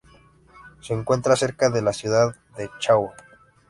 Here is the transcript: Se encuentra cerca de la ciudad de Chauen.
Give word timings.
Se 0.81 0.95
encuentra 0.95 1.35
cerca 1.35 1.69
de 1.69 1.83
la 1.83 1.93
ciudad 1.93 2.35
de 2.57 2.71
Chauen. 2.79 3.11